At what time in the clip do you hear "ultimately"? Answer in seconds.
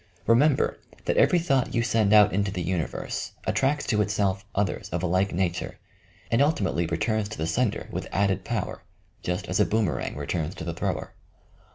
6.41-6.87